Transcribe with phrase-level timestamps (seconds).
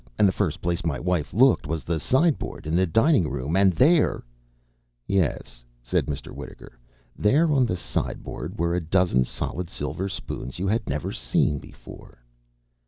[0.17, 3.73] and the first place my wife looked was the sideboard, in the dining room, and
[3.73, 4.23] there"
[5.05, 6.33] "Yes," said Mr.
[6.33, 6.79] Wittaker.
[7.15, 12.17] "There, on the sideboard, were a dozen solid silver spoons you had never seen before."